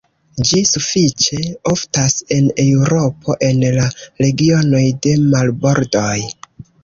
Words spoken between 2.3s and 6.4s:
en Eŭropo en la regionoj de marbordoj.